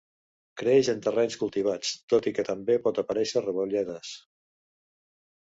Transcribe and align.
Creix 0.61 0.87
en 0.93 1.03
terrenys 1.07 1.35
cultivats, 1.41 1.91
tot 2.13 2.29
i 2.31 2.35
que 2.39 2.45
també 2.49 2.79
pot 2.87 3.03
aparèixer 3.03 3.45
rebolledes. 3.47 4.15